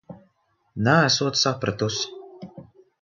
Neesot 0.87 1.39
sapratusi... 1.41 2.11